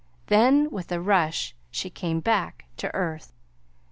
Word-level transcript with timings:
Then 0.29 0.71
with 0.71 0.91
a 0.91 0.99
rush 0.99 1.53
she 1.69 1.91
came 1.91 2.21
back 2.21 2.65
to 2.77 2.91
earth. 2.95 3.33